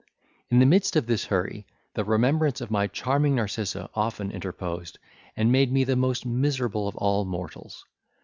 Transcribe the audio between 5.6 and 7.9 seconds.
me the most miserable of all mortals.